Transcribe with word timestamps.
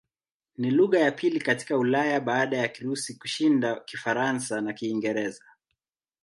Ni 0.57 0.71
lugha 0.71 0.99
ya 0.99 1.11
pili 1.11 1.39
katika 1.39 1.77
Ulaya 1.77 2.19
baada 2.21 2.57
ya 2.57 2.67
Kirusi 2.67 3.13
kushinda 3.15 3.75
Kifaransa 3.79 4.61
na 4.61 4.73
Kiingereza. 4.73 5.43